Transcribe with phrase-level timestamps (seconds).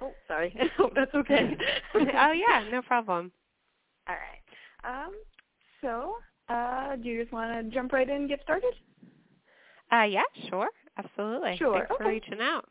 [0.00, 0.54] Oh, sorry.
[0.76, 1.56] Hope that's okay.
[1.94, 3.32] oh yeah, no problem.
[4.08, 5.06] All right.
[5.06, 5.12] Um,
[5.80, 6.16] so,
[6.48, 8.72] uh, do you just want to jump right in and get started?
[9.92, 10.68] Uh, yeah, sure,
[10.98, 11.56] absolutely.
[11.56, 11.74] Sure.
[11.74, 12.04] Thanks okay.
[12.04, 12.68] for reaching out.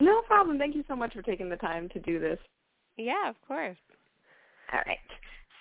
[0.00, 0.58] No problem.
[0.58, 2.38] Thank you so much for taking the time to do this.
[2.96, 3.76] Yeah, of course.
[4.72, 4.98] All right.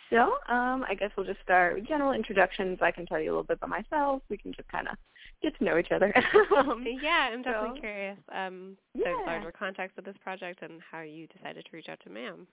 [0.10, 2.80] So, um, I guess we'll just start with general introductions.
[2.82, 4.22] I can tell you a little bit about myself.
[4.30, 4.98] We can just kind of
[5.42, 6.14] get to know each other.
[6.58, 8.18] um, yeah, I'm definitely so, curious.
[8.34, 9.14] Um, yeah.
[9.14, 12.48] the larger context of this project and how you decided to reach out to MAM.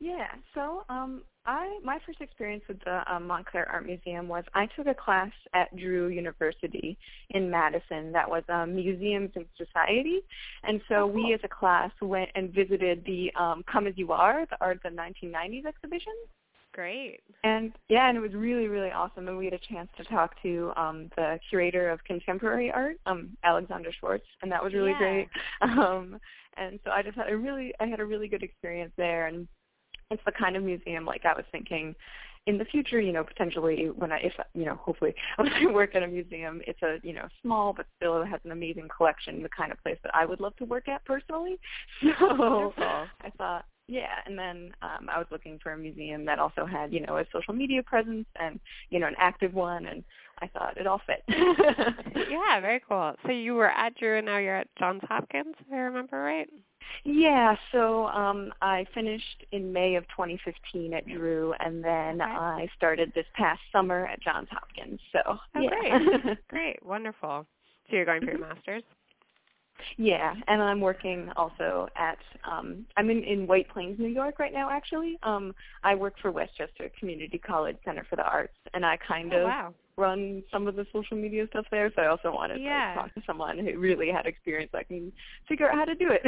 [0.00, 0.28] Yeah.
[0.54, 4.86] So, um, I my first experience with the um, Montclair Art Museum was I took
[4.86, 6.96] a class at Drew University
[7.30, 10.20] in Madison that was um, Museums and Society,
[10.62, 14.12] and so Oh, we as a class went and visited the um, Come as You
[14.12, 16.14] Are, the Art of the 1990s exhibition.
[16.74, 17.20] Great.
[17.44, 19.28] And yeah, and it was really, really awesome.
[19.28, 23.36] And we had a chance to talk to um, the curator of contemporary art, um,
[23.44, 24.98] Alexandra Schwartz, and that was really Yeah.
[24.98, 25.28] great.
[25.62, 26.20] Um,
[26.56, 29.26] and so I just had a really, I had a really good experience there.
[29.26, 29.46] And
[30.10, 31.94] it's the kind of museum like I was thinking
[32.46, 35.94] in the future, you know, potentially when I, if you know, hopefully when I work
[35.94, 39.48] at a museum, it's a you know small but still has an amazing collection, the
[39.48, 41.58] kind of place that I would love to work at personally.
[42.18, 43.06] So Wonderful.
[43.22, 46.92] I thought, yeah, and then um, I was looking for a museum that also had,
[46.92, 48.58] you know, a social media presence and,
[48.90, 50.02] you know, an active one, and
[50.40, 51.22] I thought it all fit.
[52.30, 53.14] Yeah, very cool.
[53.26, 56.48] So you were at Drew and now you're at Johns Hopkins, if I remember right.
[57.04, 62.30] Yeah, so um, I finished in May of 2015 at Drew, and then Okay.
[62.30, 65.00] I started this past summer at Johns Hopkins.
[65.12, 65.98] So Oh, yeah.
[65.98, 66.38] great.
[66.48, 67.46] Great, wonderful.
[67.90, 68.82] So you're going for your master's?
[69.96, 72.18] Yeah, and I'm working also at
[72.50, 75.18] um I'm in in White Plains, New York right now actually.
[75.22, 79.38] Um I work for Westchester Community College Center for the Arts and I kind Oh,
[79.38, 79.74] of wow.
[79.96, 82.94] run some of the social media stuff there, so I also wanted Yeah.
[82.94, 85.12] to talk to someone who really had experience so I can
[85.48, 86.22] figure out how to do it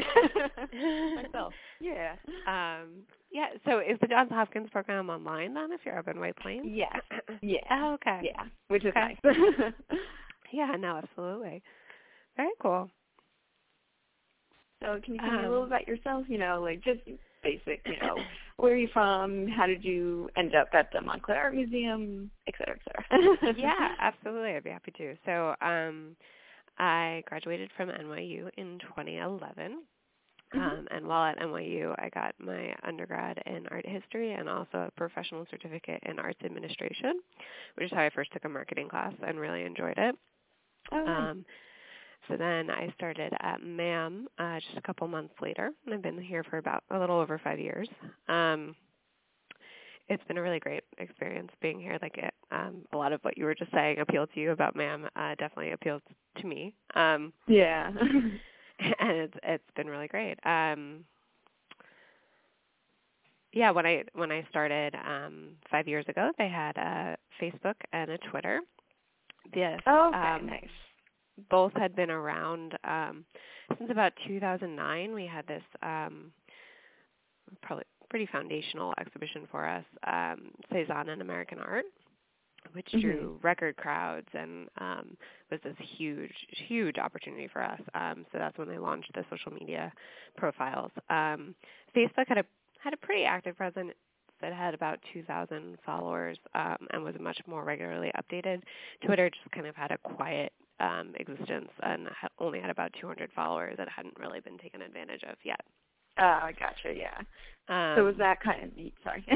[1.16, 1.52] myself.
[1.80, 2.14] Yeah.
[2.46, 3.02] Um,
[3.32, 6.66] yeah, so is the Johns Hopkins program online then if you're up in White Plains?
[6.68, 6.96] Yeah.
[7.42, 7.58] Yeah.
[7.70, 8.20] Oh, okay.
[8.24, 9.18] Yeah, which is Okay.
[9.24, 9.72] nice.
[10.52, 11.60] Yeah, no, absolutely.
[12.36, 12.88] Very cool.
[14.82, 17.00] So can you tell me a Um, little about yourself, you know, like just
[17.42, 18.26] basic, you know,
[18.58, 22.54] where are you from, how did you end up at the Montclair Art Museum, et
[22.58, 23.04] cetera, et cetera.
[23.56, 24.52] yeah, absolutely.
[24.56, 25.16] I'd be happy to.
[25.26, 26.16] So, um,
[26.78, 29.84] I graduated from NYU in 2011.
[30.54, 30.80] Mhm.
[30.80, 34.90] Um, and while at NYU, I got my undergrad in art history and also a
[34.96, 37.20] professional certificate in arts administration,
[37.76, 40.16] which is how I first took a marketing class and really enjoyed it.
[40.92, 41.30] Oh, nice.
[41.30, 41.44] Um,
[42.28, 46.20] so then I started at MAM uh, just a couple months later, and I've been
[46.20, 47.88] here for about a little over five years.
[48.28, 48.74] Um,
[50.08, 51.98] it's been a really great experience being here.
[52.00, 54.76] Like it, um, a lot of what you were just saying appealed to you about
[54.76, 56.02] MAM uh, definitely appealed
[56.38, 57.90] to me, um, yeah.
[59.00, 60.38] and it's it's been really great.
[60.44, 61.04] Um,
[63.52, 68.10] yeah, when I when I started um, five years ago, they had a Facebook and
[68.10, 68.60] a Twitter.
[69.54, 69.80] Yes.
[69.86, 70.64] oh, okay, um, nice.
[71.50, 73.24] Both had been around um,
[73.78, 75.14] since about 2009.
[75.14, 76.32] We had this um,
[77.62, 81.84] probably pretty foundational exhibition for us, um, Cezanne in American Art,
[82.72, 83.00] which Mhm.
[83.00, 85.16] drew record crowds and um,
[85.50, 86.34] was this huge,
[86.68, 87.80] huge opportunity for us.
[87.94, 89.92] Um, so that's when they launched the social media
[90.36, 90.92] profiles.
[91.10, 91.54] Um,
[91.94, 92.44] Facebook had a
[92.80, 93.92] had a pretty active presence.
[94.42, 98.62] that had about 2,000 followers um, and was much more regularly updated.
[99.04, 103.74] Twitter just kind of had a quiet um, existence and only had about 200 followers
[103.78, 105.60] that hadn't really been taken advantage of yet.
[106.18, 107.18] Oh, I gotcha, yeah.
[107.68, 108.94] Um, so was that kind of, neat?
[109.04, 109.24] sorry.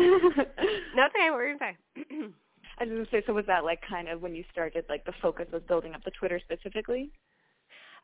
[0.95, 1.31] No, it's okay.
[1.31, 2.17] What were you going to say?
[2.79, 5.05] I was going to say, so was that like kind of when you started, like
[5.05, 7.11] the focus was building up the Twitter specifically?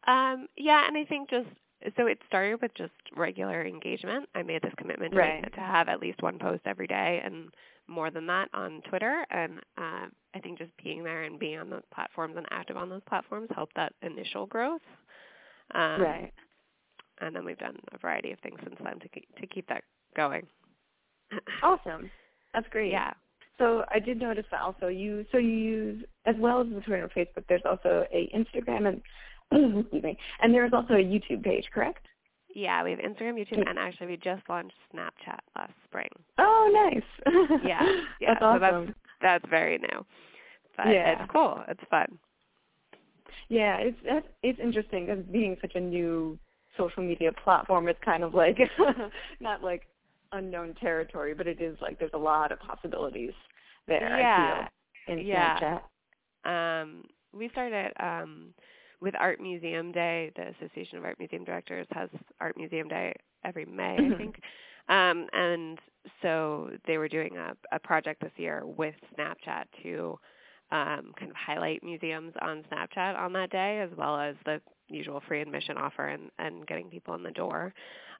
[0.07, 1.49] um, yeah, and I think just
[1.97, 4.29] so it started with just regular engagement.
[4.35, 5.53] I made this commitment to, Right.
[5.55, 7.53] to have at least one post every day and
[7.89, 9.25] more than that on Twitter.
[9.31, 12.89] And uh, I think just being there and being on those platforms and active on
[12.89, 14.83] those platforms helped that initial growth.
[15.75, 16.33] Um, right.
[17.21, 19.83] And then we've done a variety of things since then to keep, to keep that
[20.16, 20.47] going.
[21.63, 22.10] Awesome.
[22.55, 22.93] That's great.
[22.93, 23.13] Yeah.
[23.59, 27.03] So I did notice that also you so you use as well as the Twitter
[27.03, 27.45] and Facebook.
[27.49, 29.03] There's also a Instagram and
[29.81, 32.07] excuse me, and there's also a YouTube page, correct?
[32.57, 36.09] Yeah, we have Instagram, YouTube, and actually we just launched Snapchat last spring.
[36.39, 37.61] Oh, nice.
[37.63, 37.83] Yeah,
[38.21, 38.29] yeah.
[38.29, 38.61] that's so awesome.
[38.87, 40.07] that's that's very new,
[40.75, 41.23] but Yeah.
[41.23, 41.63] it's cool.
[41.69, 42.19] It's fun.
[43.51, 46.39] Yeah, it's that's, it's interesting because being such a new
[46.79, 48.57] social media platform, it's kind of like
[49.41, 49.83] not like
[50.33, 53.35] unknown territory, but it is like there's a lot of possibilities
[53.87, 54.19] there.
[54.19, 54.67] Yeah.
[55.07, 55.81] I feel in Yeah.
[56.47, 56.83] Snapchat.
[56.83, 57.05] Um,
[57.35, 58.55] we started um,
[59.01, 60.33] with Art Museum Day.
[60.37, 62.09] The Association of Art Museum Directors has
[62.41, 63.15] Art Museum Day
[63.45, 64.10] every May.
[64.13, 64.37] I think.
[64.89, 65.78] Um, and
[66.22, 70.19] so they were doing a, a project this year with Snapchat to
[70.71, 75.22] um, kind of highlight museums on Snapchat on that day, as well as the usual
[75.27, 77.72] free admission offer and, and getting people in the door.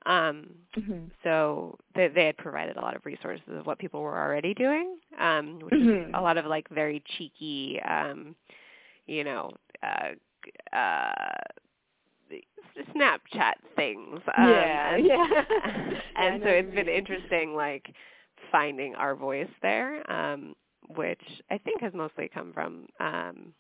[0.07, 1.11] Um, Mhm.
[1.25, 4.99] so they, they had provided a lot of resources of what people were already doing,
[5.19, 6.11] um, which is Mhm.
[6.15, 8.35] a lot of like very cheeky, um,
[9.07, 9.51] you know,
[9.83, 10.11] uh,
[10.73, 11.11] uh,
[12.95, 14.21] Snapchat things.
[14.37, 15.17] Um, yeah, and, yeah.
[16.17, 17.93] and Yeah, so it's been interesting, like
[18.53, 20.55] finding our voice there, um,
[20.95, 23.53] which I think has mostly come from um,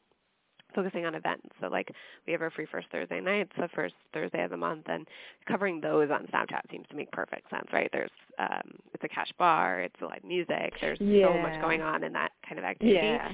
[0.75, 1.49] focusing on events.
[1.61, 1.91] So like
[2.27, 5.07] we have our free first Thursday nights, the first Thursday of the month, and
[5.47, 7.91] covering those on Snapchat seems to make perfect sense, right?
[7.93, 12.13] There's um, it's a cash bar, it's live music, there's so much going on in
[12.13, 12.95] that kind of activity.
[12.97, 13.33] Yeah.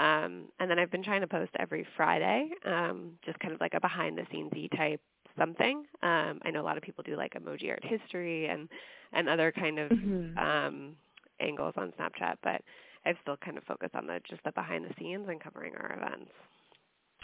[0.00, 3.74] Um, and then I've been trying to post every Friday, um, just kind of like
[3.74, 5.00] a behind the scenes type
[5.38, 5.84] something.
[6.02, 8.68] Um, I know a lot of people do like emoji art history and
[9.12, 10.38] and other kind of Mhm.
[10.38, 10.96] um,
[11.40, 12.62] angles on Snapchat, but
[13.04, 15.92] I've still kind of focused on the just the behind the scenes and covering our
[15.92, 16.32] events.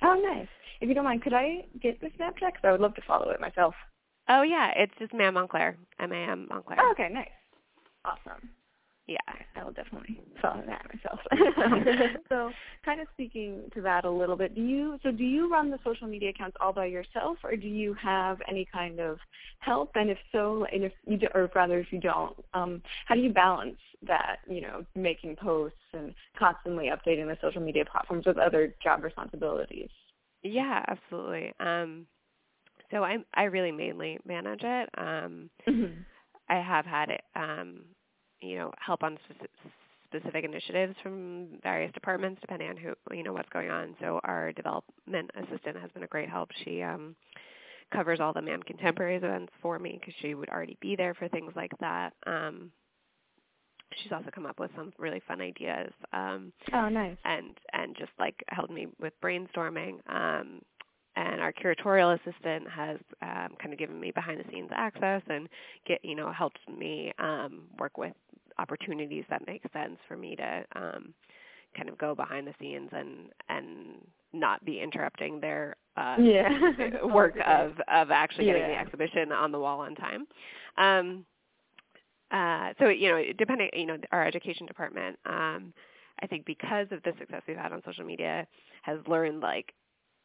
[0.03, 0.49] Oh, nice.
[0.81, 2.53] If you don't mind, could I get the Snapchat?
[2.53, 3.75] Because I would love to follow it myself.
[4.29, 6.79] Oh yeah, it's just Mam Montclair, M A M Montclair.
[6.83, 7.31] Oh, okay, nice.
[8.05, 8.51] Awesome.
[9.07, 9.17] Yeah.
[9.55, 11.21] I will definitely follow that myself.
[12.29, 12.51] so,
[12.85, 15.79] kind of speaking to that a little bit, do you so do you run the
[15.85, 19.19] social media accounts all by yourself, or do you have any kind of
[19.61, 19.93] help?
[19.95, 23.21] And if so, and if you do, or rather if you don't, um, how do
[23.21, 24.37] you balance that?
[24.49, 29.91] You know, making posts and constantly updating the social media platforms with other job responsibilities.
[30.43, 31.53] Yeah, absolutely.
[31.61, 32.07] Um,
[32.91, 34.89] so I I really mainly manage it.
[34.99, 36.01] Um, Mm-hmm.
[36.49, 37.81] I have had it, um,
[38.47, 39.19] you know, help on
[40.11, 43.95] specific initiatives from various departments, depending on who, you know, what's going on.
[44.01, 46.51] So our development assistant has been a great help.
[46.65, 47.17] She um,
[47.93, 51.29] covers all the MAM Contemporaries events for me because she would already be there for
[51.29, 52.13] things like that.
[52.27, 52.71] Um,
[54.03, 55.93] she's also come up with some really fun ideas.
[56.13, 57.17] Um, Oh, nice.
[57.25, 59.99] and and just like helped me with brainstorming.
[60.09, 60.61] Um,
[61.19, 65.49] and our curatorial assistant has um, kind of given me behind the scenes access and
[65.87, 68.13] get you know helped me um, work with
[68.59, 71.15] opportunities that make sense for me to um,
[71.77, 73.67] kind of go behind the scenes and and
[74.33, 76.49] not be interrupting their uh, Yeah.
[77.05, 80.27] work of of actually getting the exhibition on the wall on time.
[80.79, 81.25] Um,
[82.31, 85.73] uh, so you know, depending, you know, our education department, um,
[86.23, 88.47] I think because of the success we've had on social media,
[88.83, 89.73] has learned like,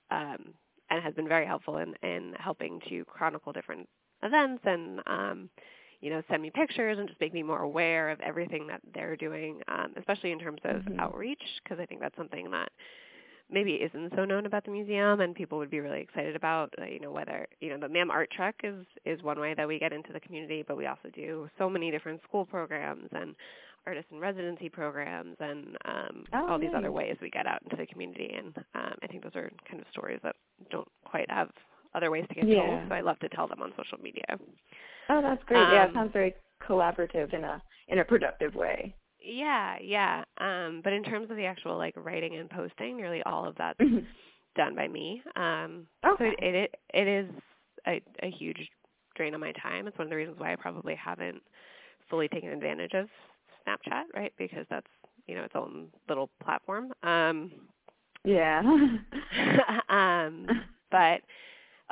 [0.09, 0.53] um,
[0.89, 3.87] and has been very helpful in in helping to chronicle different
[4.23, 5.49] events and um,
[6.01, 9.15] you know, send me pictures and just make me more aware of everything that they're
[9.17, 10.99] doing, um, especially in terms of Mhm.
[10.99, 12.69] outreach, because I think that's something that
[13.49, 16.85] maybe isn't so known about the museum and people would be really excited about uh,
[16.85, 19.79] you know whether you know the MAM art truck is is one way that we
[19.79, 23.35] get into the community but we also do so many different school programs and
[23.85, 27.75] artist in residency programs and um Oh, all these other ways we get out into
[27.75, 30.35] the community and um I think those are kind of stories that
[30.71, 31.49] don't quite have
[31.93, 32.57] other ways to get Yeah.
[32.57, 34.25] told so I love to tell them on social media.
[35.09, 35.59] Oh, that's great.
[35.59, 36.33] yeah, it Um, sounds very
[36.67, 38.95] collaborative in a in a productive way.
[39.23, 40.23] Yeah, yeah.
[40.39, 43.79] Um but in terms of the actual like writing and posting, nearly all of that's
[43.79, 44.05] Mhm.
[44.55, 45.21] done by me.
[45.35, 46.31] Um, Okay.
[46.39, 47.29] So it, it it is
[47.87, 48.69] a, a huge
[49.15, 49.87] drain on my time.
[49.87, 51.41] It's one of the reasons why I probably haven't
[52.09, 53.07] fully taken advantage of
[53.65, 54.33] Snapchat, right?
[54.37, 54.87] Because that's
[55.27, 56.91] you know its own little platform.
[57.03, 57.51] Um,
[58.23, 58.61] yeah.
[59.89, 60.47] um,
[60.91, 61.21] but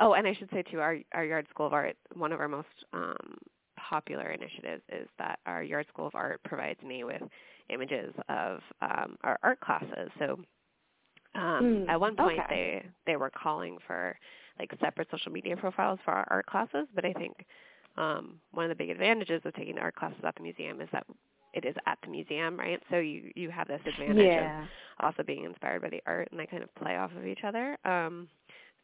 [0.00, 2.48] oh, and I should say too, our our Yard School of Art, one of our
[2.48, 3.36] most um,
[3.78, 7.22] popular initiatives is that our Yard School of Art provides me with
[7.68, 10.10] images of um, our art classes.
[10.18, 10.40] So
[11.34, 12.82] um, Mm, at one point okay.
[13.06, 14.16] they they were calling for
[14.58, 17.46] like separate social media profiles for our art classes, but I think
[17.96, 21.06] um, one of the big advantages of taking art classes at the museum is that
[21.54, 22.80] it is at the museum, right?
[22.90, 24.26] So you you have this advantage
[24.62, 24.68] of
[25.00, 27.76] also being inspired by the art and they kind of play off of each other.
[27.84, 28.28] Um,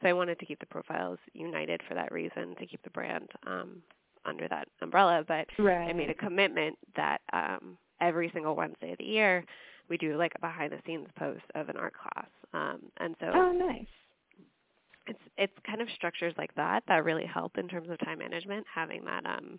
[0.02, 3.28] so I wanted to keep the profiles united for that reason, to keep the brand
[3.46, 3.82] um,
[4.24, 5.24] under that umbrella.
[5.26, 5.88] But Right.
[5.88, 9.44] I made a commitment that um, every single Wednesday of the year
[9.88, 12.28] we do like a behind the scenes post of an art class.
[12.52, 13.86] Um, and so Oh, nice.
[15.06, 18.66] it's it's kind of structures like that that really help in terms of time management,
[18.72, 19.58] having that um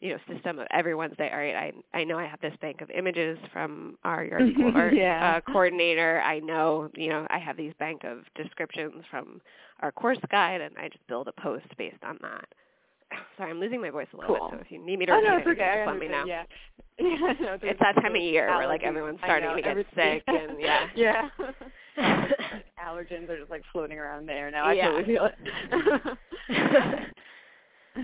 [0.00, 1.54] you know, system of every Wednesday, all right,
[1.94, 5.36] I I know I have this bank of images from our yard school art Yeah.
[5.46, 6.20] uh, coordinator.
[6.22, 9.40] I know, you know, I have these bank of descriptions from
[9.80, 12.44] our course guide and I just build a post based on that.
[13.36, 14.48] Sorry, I'm losing my voice a little Cool.
[14.50, 15.64] bit, so if you need me to Oh repeat no, it, it's you okay.
[15.64, 16.24] I just let me know.
[16.26, 16.42] Yeah.
[16.98, 17.32] Yeah.
[17.40, 20.86] No, It's that time of year where like everyone's starting to get sick and yeah.
[20.94, 21.28] yeah.
[22.82, 24.64] Allergens are just like floating around there now.
[24.66, 24.90] I Yeah.
[24.90, 27.08] totally feel it.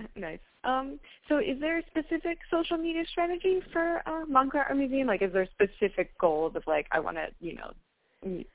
[0.17, 0.39] nice.
[0.65, 0.99] Um,
[1.29, 5.07] so is there a specific social media strategy for uh, Montclair Art Museum?
[5.07, 7.73] Like, is there specific goals of like, I want to, you know,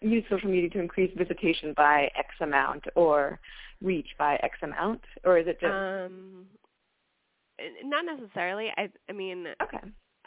[0.02, 3.40] use social media to increase visitation by X amount or
[3.82, 5.72] reach by X amount, or is it just?
[5.72, 6.46] Um,
[7.84, 8.70] not necessarily.
[8.78, 9.80] I, I mean, okay.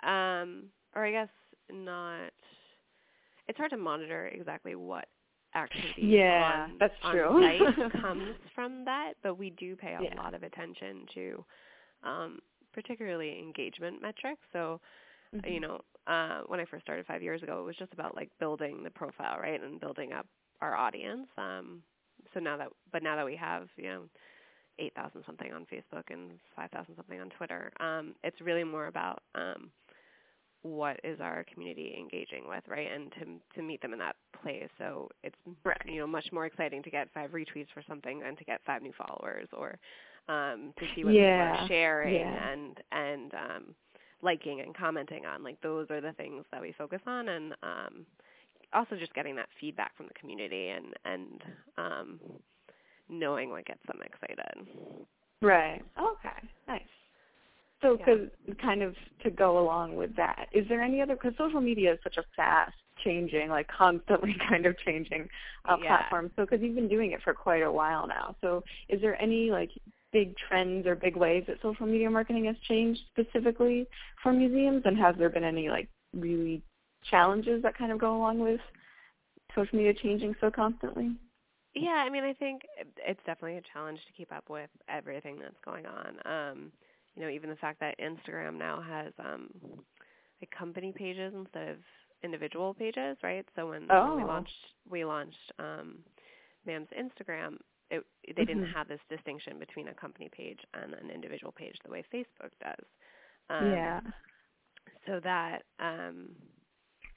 [0.03, 1.29] Um, or I guess
[1.71, 2.31] not.
[3.47, 5.07] It's hard to monitor exactly what
[5.55, 7.59] activity yeah, on, that's on true.
[7.59, 10.15] site comes from that, but we do pay a yeah.
[10.17, 11.45] lot of attention to
[12.03, 12.39] um,
[12.73, 14.41] particularly engagement metrics.
[14.53, 14.81] So,
[15.35, 15.51] mm-hmm.
[15.51, 18.31] you know, uh, when I first started five years ago, it was just about like
[18.39, 20.27] building the profile, right, and building up
[20.61, 21.27] our audience.
[21.39, 21.83] Um,
[22.33, 24.03] so now that, but now that we have, you know,
[24.79, 29.71] 8,000 something on Facebook and 5,000 something on Twitter, um, it's really more about um,
[30.65, 32.91] what is our community engaging with, right?
[32.91, 34.69] And to to meet them in that place.
[34.79, 35.37] So it's
[35.87, 38.83] you know much more exciting to get five retweets for something than to get five
[38.83, 39.79] new followers or
[40.29, 41.53] um, to see what yeah.
[41.53, 42.51] people are sharing yeah.
[42.51, 43.75] and and um,
[44.23, 45.45] liking and commenting on.
[45.45, 48.07] Like those are the things that we focus on, and um,
[48.73, 51.43] also just getting that feedback from the community and and
[51.77, 52.21] um,
[53.11, 54.67] knowing what gets them excited.
[55.43, 55.83] Right.
[56.01, 56.49] Okay.
[56.67, 56.81] Nice.
[57.85, 58.55] So, because yeah.
[58.55, 61.17] kind of to go along with that, is there any other?
[61.17, 62.73] Because social media is such a fast
[63.05, 65.29] changing, like constantly kind of changing
[65.69, 65.99] uh, yeah.
[65.99, 66.31] platform.
[66.35, 69.51] So, because you've been doing it for quite a while now, so is there any
[69.51, 69.71] like
[70.15, 73.87] big trends or big ways that social media marketing has changed specifically
[74.23, 74.83] for museums?
[74.87, 76.63] And has there been any like really
[77.11, 78.61] challenges that kind of go along with
[79.55, 81.11] social media changing so constantly?
[81.75, 82.63] Yeah, I mean, I think
[82.97, 86.17] it's definitely a challenge to keep up with everything that's going on.
[86.25, 86.73] Um,
[87.17, 89.49] you know, even the fact that Instagram now has um,
[90.41, 91.77] like company pages instead of
[92.23, 93.47] individual pages, right?
[93.55, 94.11] So when, oh.
[94.11, 94.53] when we launched
[94.91, 95.99] we launched um,
[96.67, 97.57] MAM's Instagram,
[97.91, 98.45] it, they mm-hmm.
[98.45, 102.51] didn't have this distinction between a company page and an individual page the way Facebook
[102.61, 102.85] does.
[103.51, 104.01] Um, yeah.
[105.07, 106.31] So that, um,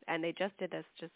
[0.08, 1.14] and they just did this just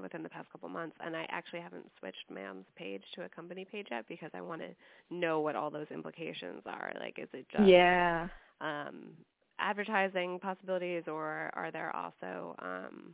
[0.00, 3.64] within the past couple months, and I actually haven't switched MAM's page to a company
[3.64, 4.68] page yet because I want to
[5.14, 6.92] know what all those implications are.
[6.98, 8.28] Like, is it just yeah.
[8.60, 9.10] um,
[9.58, 13.12] advertising possibilities, or are there also um,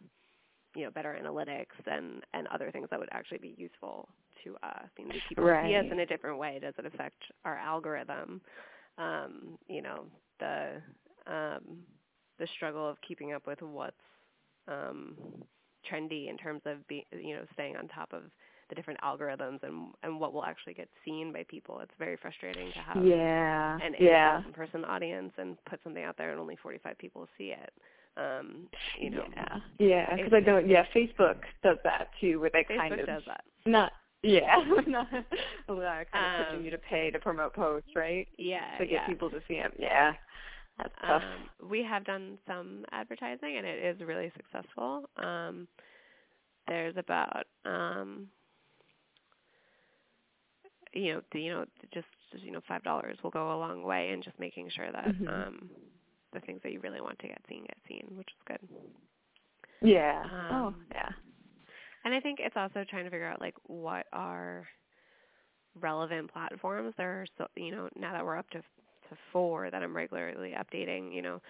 [0.75, 4.09] you know better analytics and and other things that would actually be useful
[4.45, 4.89] to us?
[4.99, 5.71] You know, do people right.
[5.71, 6.59] see us in a different way?
[6.61, 8.41] Does it affect our algorithm?
[8.99, 10.07] Um, you know,
[10.41, 10.83] the
[11.27, 11.79] um,
[12.39, 13.97] the struggle of keeping up with what's
[14.69, 15.17] um,
[15.90, 18.23] trendy in terms of be, you know staying on top of
[18.68, 21.80] the different algorithms and and what will actually get seen by people.
[21.80, 26.30] It's very frustrating to have yeah an yeah person audience and put something out there
[26.30, 27.73] and only 45 people see it.
[28.16, 28.66] Um,
[28.99, 30.68] you know, yeah, yeah, because I don't.
[30.68, 33.45] Yeah, Facebook does that too, where they Facebook kind of does that.
[33.64, 33.92] Not
[34.23, 35.30] yeah, not kind
[35.71, 35.78] of
[36.12, 38.26] um, pushing you to pay to promote posts, right?
[38.37, 39.07] Yeah, to get yeah.
[39.07, 39.71] people to see them.
[39.78, 40.14] Yeah,
[40.79, 41.23] that's tough.
[41.23, 45.05] Um, we have done some advertising, and it is really successful.
[45.17, 45.67] Um,
[46.67, 48.29] there's about um,
[50.93, 53.83] you know, the, you know, just, just you know, five dollars will go a long
[53.83, 55.29] way in just making sure that mm-hmm.
[55.29, 55.71] um,
[56.33, 58.69] the things that you really want to get seen get seen, which is good.
[59.83, 60.23] Yeah.
[60.25, 61.11] Um, oh, yeah.
[62.05, 64.67] And I think it's also trying to figure out like what are
[65.81, 66.95] relevant platforms.
[66.97, 68.63] There are so you know now that we're up to
[69.11, 71.15] to four that I'm regularly updating.
[71.15, 71.43] You know,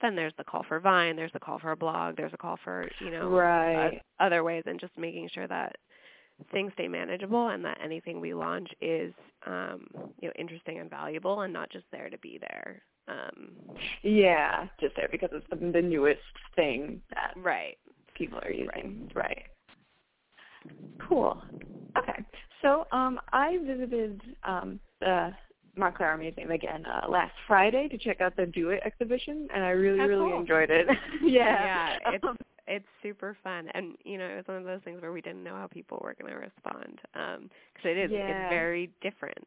[0.00, 2.58] then there's the call for Vine, there's the call for a blog, there's a call
[2.62, 4.00] for you know right.
[4.20, 5.76] uh, other ways, and just making sure that
[6.52, 9.12] things stay manageable and that anything we launch is
[9.46, 9.86] um,
[10.20, 12.82] you know interesting and valuable and not just there to be there.
[13.08, 13.52] Um,
[14.02, 16.20] yeah, just there because it's the, the newest
[16.56, 17.78] thing that right
[18.14, 19.08] people are using.
[19.14, 19.26] Right.
[19.28, 19.42] right.
[21.08, 21.40] Cool.
[21.96, 22.24] Okay.
[22.62, 25.30] So um, I visited um, the
[25.76, 29.70] Montclair Museum again uh, last Friday to check out the Do It exhibition, and I
[29.70, 30.40] really, How really cool.
[30.40, 30.86] enjoyed it.
[31.22, 32.10] Yeah, yeah.
[32.12, 32.24] it's
[32.68, 35.44] it's super fun, and you know, it was one of those things where we didn't
[35.44, 37.50] know how people were going to respond because um,
[37.90, 38.28] it is yeah.
[38.28, 39.46] it's very different.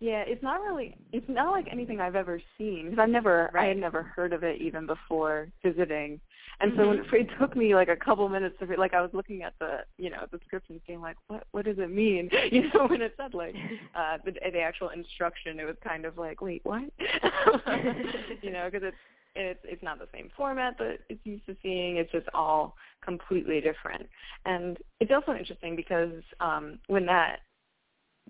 [0.00, 0.96] Yeah, it's not really.
[1.12, 3.50] It's not like anything I've ever seen because I've never.
[3.52, 3.64] Right.
[3.64, 6.20] I had never heard of it even before visiting,
[6.60, 6.80] and mm-hmm.
[6.80, 9.42] so when it, it took me like a couple minutes to like I was looking
[9.42, 12.30] at the you know the description, being like, what what does it mean?
[12.50, 13.54] You know, when it said like
[13.94, 16.84] uh the the actual instruction, it was kind of like, wait, what?
[18.42, 18.96] you know, because it's
[19.34, 21.96] it's it's not the same format that it's used to seeing.
[21.96, 24.08] It's just all completely different,
[24.44, 27.40] and it's also interesting because um when that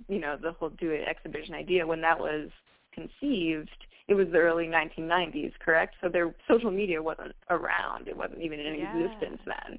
[0.09, 2.51] you know, the whole do it exhibition idea, when that was
[2.93, 3.71] conceived,
[4.09, 5.97] it was the early 1990s, correct?
[6.01, 8.09] So their social media wasn't around.
[8.09, 8.97] It wasn't even in yeah.
[8.97, 9.79] existence then.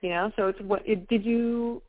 [0.00, 1.82] You know, so it's what it, did you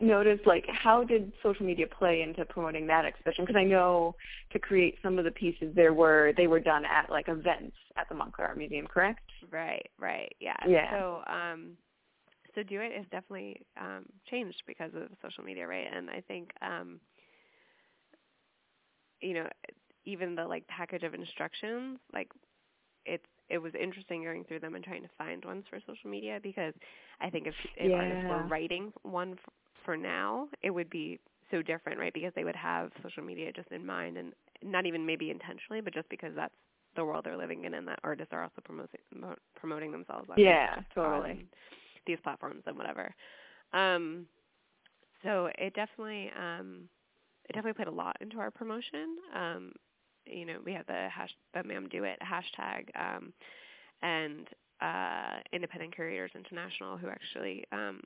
[0.00, 4.14] notice like how did social media play into promoting that exhibition because i know
[4.52, 8.06] to create some of the pieces there were they were done at like events at
[8.10, 11.70] the montclair art museum correct right right yeah yeah so um
[12.56, 16.50] so do it has definitely um changed because of social media right and i think
[16.62, 17.00] um
[19.20, 19.48] you know
[20.06, 22.28] even the like package of instructions like
[23.06, 26.40] it's it was interesting going through them and trying to find ones for social media
[26.42, 26.74] because
[27.20, 27.98] I think if if yeah.
[27.98, 29.36] artists were writing one
[29.84, 31.20] for now, it would be
[31.50, 32.12] so different, right?
[32.14, 34.32] Because they would have social media just in mind, and
[34.62, 36.54] not even maybe intentionally, but just because that's
[36.96, 39.00] the world they're living in, and that artists are also promoting
[39.56, 40.28] promoting themselves.
[40.36, 41.46] Yeah, totally.
[42.06, 43.14] These platforms and whatever.
[43.72, 44.26] Um,
[45.22, 46.88] so it definitely um,
[47.48, 49.16] it definitely played a lot into our promotion.
[49.34, 49.72] Um,
[50.26, 53.32] you know, we have the hash the MAM Do It hashtag, um,
[54.02, 54.46] and
[54.80, 58.00] uh, Independent Curators International, who actually um,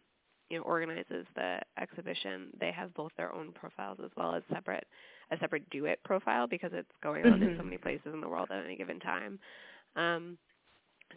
[0.51, 4.87] you know organizes the exhibition, they have both their own profiles as well as separate
[5.31, 7.51] a separate Do It profile because it's going on mm-hmm.
[7.51, 9.39] in so many places in the world at any given time.
[9.97, 10.39] Um,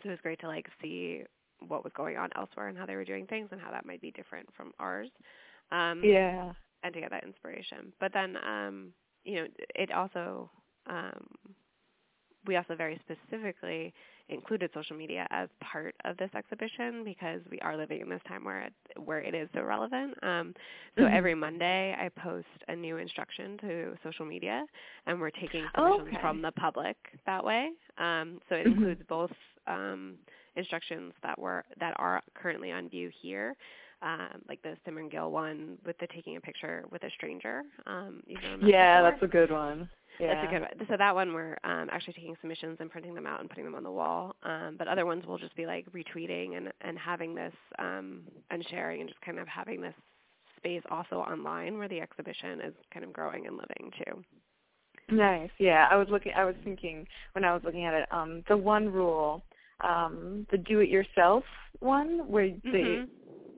[0.01, 1.23] so it was great to like see
[1.67, 4.01] what was going on elsewhere and how they were doing things and how that might
[4.01, 5.09] be different from ours.
[5.71, 6.53] Um, yeah.
[6.83, 8.89] And to get that inspiration, but then um,
[9.23, 10.49] you know it also
[10.87, 11.25] um,
[12.45, 13.93] we also very specifically
[14.29, 18.43] included social media as part of this exhibition because we are living in this time
[18.43, 20.13] where it, where it is so relevant.
[20.23, 20.53] Um,
[20.97, 21.15] so mm-hmm.
[21.15, 24.65] every Monday I post a new instruction to social media,
[25.07, 26.21] and we're taking submissions okay.
[26.21, 26.95] from the public
[27.25, 27.69] that way.
[27.97, 28.71] Um, so it mm-hmm.
[28.71, 29.31] includes both
[29.67, 30.15] um,
[30.55, 33.55] instructions that were that are currently on view here.
[34.01, 37.61] Um, like the Simryn Gill one with the taking a picture with a stranger.
[37.87, 39.01] Um, yeah, before.
[39.01, 39.89] that's a good one.
[40.19, 40.35] Yeah.
[40.35, 40.87] That's a good one.
[40.89, 43.75] So that one we're um, actually taking submissions and printing them out and putting them
[43.75, 44.35] on the wall.
[44.43, 48.65] Um, but other ones will just be like retweeting and, and having this um, and
[48.69, 49.95] sharing and just kind of having this
[50.57, 54.23] space also online where the exhibition is kind of growing and living too.
[55.09, 55.49] Nice.
[55.59, 56.31] Yeah, I was looking.
[56.35, 59.43] I was thinking when I was looking at it, um, the one rule,
[59.83, 61.43] um, the do-it-yourself
[61.79, 62.71] one, where mm-hmm.
[62.71, 63.07] the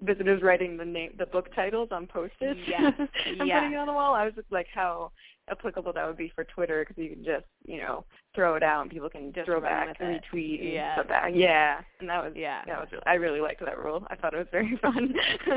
[0.02, 2.94] visitors writing the name, the book titles on post-its yes.
[3.00, 3.60] and yes.
[3.60, 4.14] putting it on the wall.
[4.14, 5.12] I was just like, how
[5.50, 8.82] applicable that would be for Twitter because you can just you know throw it out
[8.82, 10.24] and people can just throw back and it.
[10.34, 10.96] retweet and yeah.
[10.96, 11.32] stuff back.
[11.34, 14.06] Yeah, and that was yeah that was really, I really liked that rule.
[14.10, 15.14] I thought it was very fun.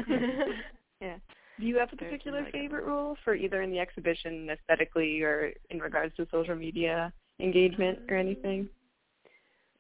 [1.01, 1.17] yeah.
[1.59, 5.81] Do you have a particular favorite rule for either in the exhibition aesthetically or in
[5.81, 8.69] regards to social media engagement or anything?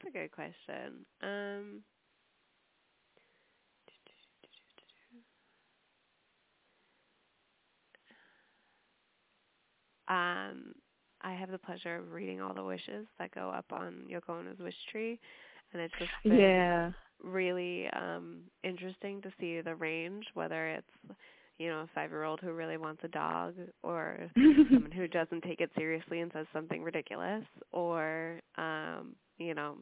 [0.02, 1.04] That's a good question.
[1.22, 1.82] Um,
[10.08, 10.72] Um,
[11.22, 14.58] I have the pleasure of reading all the wishes that go up on Yoko Ono's
[14.58, 15.18] wish tree,
[15.72, 16.92] and it's just been yeah.
[17.22, 21.16] really um, interesting to see the range, whether it's
[21.58, 25.70] you know a five-year-old who really wants a dog, or someone who doesn't take it
[25.76, 29.76] seriously and says something ridiculous, or um, you know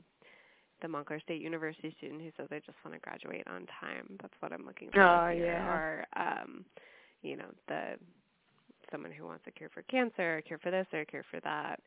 [0.83, 4.19] the Montclair State University student who says I just want to graduate on time.
[4.21, 5.01] That's what I'm looking for.
[5.01, 5.67] Oh yeah.
[5.67, 6.65] Or um,
[7.23, 7.95] you know the
[8.91, 11.41] someone who wants a cure for cancer, a cure for this, or a cure for
[11.41, 11.81] that.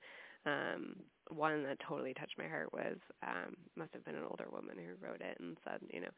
[0.45, 0.95] Um,
[1.29, 5.05] one that totally touched my heart was um, must have been an older woman who
[5.05, 6.10] wrote it and said, you know,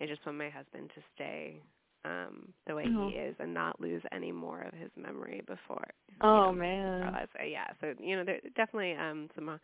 [0.00, 1.60] I just want my husband to stay
[2.04, 3.08] um, the way oh.
[3.08, 5.88] he is and not lose any more of his memory before.
[6.20, 7.00] Oh know, man.
[7.02, 9.58] Realize, uh, yeah, so you know, there's definitely um, some uh,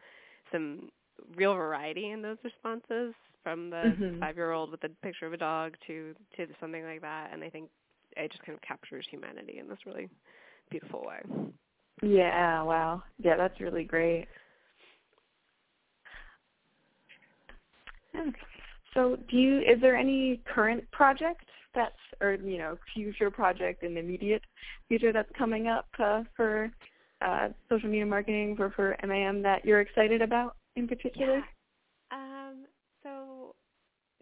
[0.53, 0.89] some
[1.37, 4.21] real variety in those responses from the mm-hmm.
[4.21, 7.71] five-year-old with a picture of a dog to to something like that, and I think
[8.17, 10.09] it just kind of captures humanity in this really
[10.71, 11.21] beautiful way.
[12.03, 13.03] Yeah, wow.
[13.19, 14.27] Yeah, that's really great.
[18.95, 23.95] So, do you is there any current project that's or you know future project in
[23.95, 24.43] the immediate
[24.89, 26.71] future that's coming up uh, for
[27.21, 31.39] uh, social media marketing for for MAM that you're excited about in particular?
[31.39, 31.43] Yeah.
[32.13, 32.67] Um,
[33.03, 33.55] so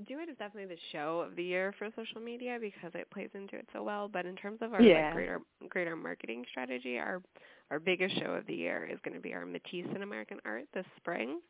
[0.08, 3.30] do It is definitely the show of the year for social media because it plays
[3.34, 4.08] into it so well.
[4.08, 5.06] But in terms of our yeah.
[5.06, 7.22] like, greater greater marketing strategy, our
[7.70, 10.64] our biggest show of the year is going to be our Matisse in American Art
[10.74, 11.40] this spring.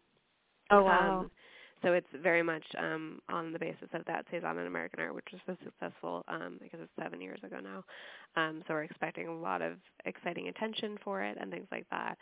[0.70, 1.20] Oh wow!
[1.20, 1.30] Um,
[1.82, 5.26] so it's very much um, on the basis of that Cezanne in American Art, which
[5.32, 7.84] was so successful um, because it's seven years ago now.
[8.36, 12.16] Um, so we're expecting a lot of exciting attention for it and things like that.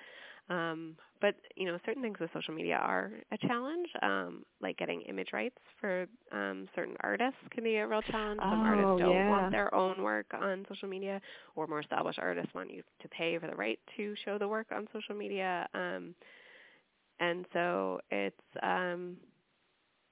[0.50, 3.88] Um, but you know, certain things with social media are a challenge.
[4.02, 8.40] Um, like getting image rights for um, certain artists can be a real challenge.
[8.40, 9.28] Some oh, artists don't yeah.
[9.28, 11.20] want their own work on social media,
[11.54, 14.66] or more established artists want you to pay for the right to show the work
[14.74, 15.68] on social media.
[15.74, 16.14] Um,
[17.20, 19.16] and so it's um,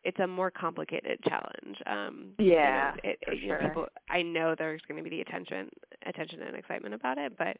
[0.05, 1.77] it's a more complicated challenge.
[1.87, 3.69] Um, yeah, you know, it, for you know, sure.
[3.69, 3.87] people.
[4.09, 5.69] I know there's going to be the attention,
[6.07, 7.57] attention and excitement about it, but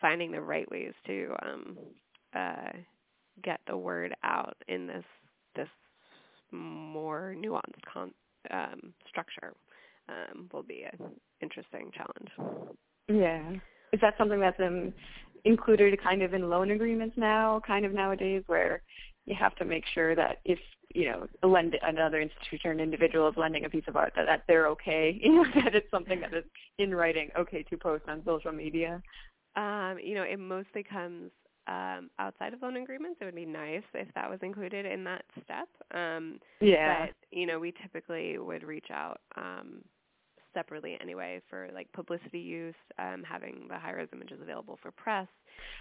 [0.00, 1.76] finding the right ways to um,
[2.34, 2.70] uh,
[3.42, 5.04] get the word out in this
[5.56, 5.68] this
[6.50, 8.14] more nuanced con-
[8.50, 9.54] um, structure
[10.08, 12.76] um, will be an interesting challenge.
[13.08, 13.52] Yeah.
[13.92, 14.92] Is that something that's um,
[15.44, 18.82] included kind of in loan agreements now, kind of nowadays, where
[19.26, 20.58] you have to make sure that if
[20.94, 24.12] you know a lend another institution or an individual is lending a piece of art
[24.16, 26.44] that, that they're okay, you know, that it's something that is
[26.78, 29.02] in writing okay to post on social media.
[29.56, 31.30] Um, you know, it mostly comes
[31.66, 33.18] um, outside of loan agreements.
[33.20, 35.68] It would be nice if that was included in that step.
[35.92, 37.06] Um, Yeah.
[37.06, 39.82] But you know, we typically would reach out um,
[40.52, 45.26] separately anyway for like publicity use, um, having the high-res images available for press,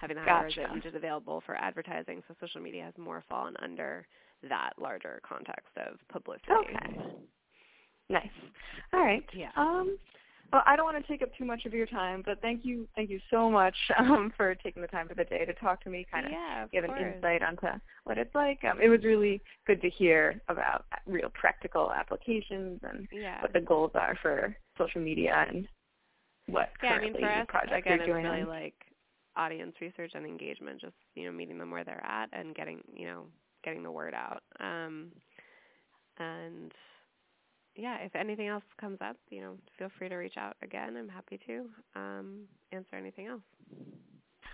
[0.02, 2.24] having the high-res images available for advertising.
[2.28, 4.08] So social media has more fallen under
[4.50, 6.52] that larger context of publicity.
[6.52, 7.16] Okay.
[8.10, 8.28] Nice.
[8.94, 9.24] All right.
[9.34, 9.52] Yeah.
[9.56, 9.98] Um,
[10.54, 12.88] well, I don't want to take up too much of your time, but thank you,
[12.96, 15.90] thank you so much um, for taking the time for the day to talk to
[15.90, 17.68] me, kind of yeah, of give an insight onto
[18.04, 18.60] what it's like.
[18.64, 23.42] Um, it was really good to hear about real practical applications and Yeah.
[23.42, 25.68] what the goals are for social media and
[26.48, 28.76] what Yeah, I mean for us, projects again, you're it's really like
[29.36, 33.08] audience research and engagement, just you know meeting them where they're at and getting you
[33.08, 33.26] know
[33.64, 34.44] getting the word out.
[34.60, 35.12] Um,
[36.20, 36.72] and
[37.76, 40.96] yeah, if anything else comes up, you know, feel free to reach out again.
[40.98, 43.42] I'm happy to um, answer anything else.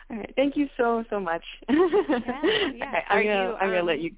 [0.10, 0.34] All right.
[0.36, 1.44] Thank you so so much.
[1.70, 1.76] yeah.
[1.80, 4.12] Okay, I'm Are gonna you, I'm gonna let um, you.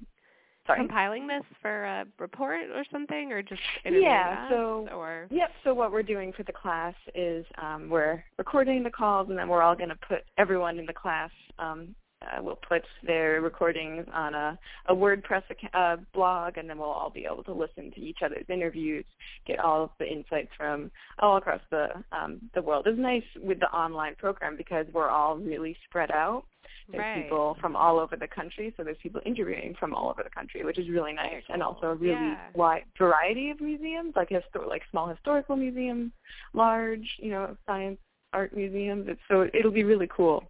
[0.66, 0.78] Sorry.
[0.78, 5.50] Compiling this for a report or something, or just Yeah, so- or Yep.
[5.64, 9.48] So what we're doing for the class is um, we're recording the calls, and then
[9.48, 11.30] we're all going to put everyone in the class.
[11.58, 14.58] Um, uh, we'll put their recordings on a,
[14.88, 15.42] a WordPress
[15.74, 19.04] uh, blog, and then we'll all be able to listen to each other's interviews,
[19.46, 22.86] get all of the insights from all across the um, the world.
[22.86, 26.44] It's nice with the online program because we're all really spread out.
[26.90, 27.22] There's right.
[27.22, 30.64] people from all over the country, so there's people interviewing from all over the country,
[30.64, 32.48] which is really nice, and also a really Yeah.
[32.54, 36.12] wide variety of museums, like histo- like small historical museums,
[36.52, 37.98] large, you know, science
[38.32, 39.08] art museums.
[39.08, 40.44] It's, so it'll be really cool.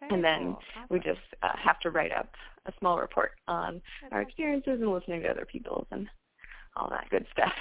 [0.00, 0.86] Very and then cool.
[0.88, 2.30] We just uh, have to write up
[2.66, 6.08] a small report on That's our experiences and listening to other people's and
[6.76, 7.52] all that good stuff.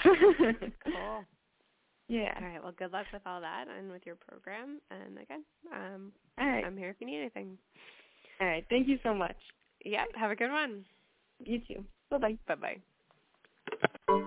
[0.86, 1.26] Cool.
[2.08, 2.34] yeah.
[2.40, 2.64] All right.
[2.64, 4.80] Well, good luck with all that and with your program.
[4.92, 6.64] And again, um, All right.
[6.64, 7.58] I'm here if you need anything.
[8.40, 8.66] All right.
[8.70, 9.36] Thank you so much.
[9.84, 10.08] Yep.
[10.16, 10.86] Have a good one.
[11.44, 11.84] You too.
[12.10, 12.38] Bye bye.
[12.48, 12.56] Bye
[14.10, 14.24] bye.